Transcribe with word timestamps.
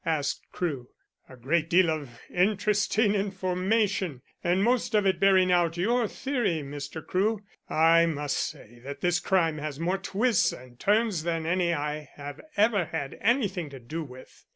asked 0.03 0.41
Crewe. 0.51 0.87
"A 1.29 1.37
great 1.37 1.69
deal 1.69 1.91
of 1.91 2.21
interesting 2.33 3.13
information 3.13 4.19
and 4.43 4.63
most 4.63 4.95
of 4.95 5.05
it 5.05 5.19
bearing 5.19 5.51
out 5.51 5.77
your 5.77 6.07
theory, 6.07 6.63
Mr. 6.63 7.05
Crewe. 7.05 7.39
I 7.69 8.07
must 8.07 8.35
say 8.39 8.79
that 8.83 9.01
this 9.01 9.19
crime 9.19 9.59
has 9.59 9.79
more 9.79 9.99
twists 9.99 10.53
and 10.53 10.79
turns 10.79 11.21
than 11.21 11.45
any 11.45 11.71
I 11.71 12.09
have 12.15 12.41
ever 12.57 12.85
had 12.85 13.15
anything 13.21 13.69
to 13.69 13.79
do 13.79 14.03
with." 14.03 14.43